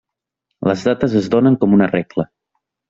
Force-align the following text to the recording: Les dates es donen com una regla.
Les 0.69 0.85
dates 0.89 1.15
es 1.21 1.31
donen 1.37 1.61
com 1.65 1.79
una 1.81 1.91
regla. 1.97 2.31